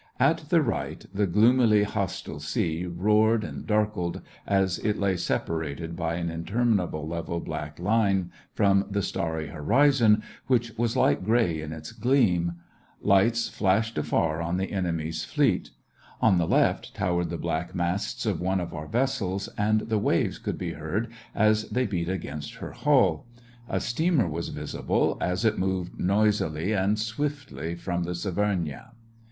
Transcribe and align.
At 0.19 0.49
the 0.49 0.63
right 0.63 1.05
the 1.13 1.27
gloomily 1.27 1.83
hostile 1.83 2.39
sea 2.39 2.87
roared 2.87 3.43
and 3.43 3.67
darkled, 3.67 4.23
as 4.47 4.79
it 4.79 4.97
lay 4.97 5.15
separated 5.15 5.95
by 5.95 6.15
an 6.15 6.31
interminable 6.31 7.07
level 7.07 7.39
black 7.39 7.77
line 7.77 8.31
from 8.51 8.87
the 8.89 9.03
starry 9.03 9.49
horizon, 9.49 10.23
which 10.47 10.75
was 10.75 10.97
light 10.97 11.23
gray 11.23 11.61
in 11.61 11.71
its 11.71 11.91
gleam; 11.91 12.53
lights 12.99 13.47
flashed 13.47 13.95
afar 13.95 14.41
on 14.41 14.57
the 14.57 14.71
enemy's 14.71 15.23
fleet; 15.23 15.69
on 16.19 16.39
the 16.39 16.47
left 16.47 16.95
towered 16.95 17.29
the 17.29 17.37
black 17.37 17.75
masts 17.75 18.25
of 18.25 18.41
one 18.41 18.59
of 18.59 18.73
our 18.73 18.87
vessels, 18.87 19.49
and 19.55 19.81
the 19.81 19.99
waves 19.99 20.39
could 20.39 20.57
be 20.57 20.71
heard 20.73 21.11
as 21.35 21.69
they 21.69 21.85
beat 21.85 22.09
against 22.09 22.55
her 22.55 22.71
hull; 22.71 23.27
a 23.69 23.79
steamer 23.79 24.27
was 24.27 24.49
visible, 24.49 25.15
as 25.21 25.45
it 25.45 25.59
moved 25.59 25.99
noisily 25.99 26.73
and 26.73 26.97
swiftly 26.97 27.75
from 27.75 28.01
the 28.03 28.15
Severnaya. 28.15 28.93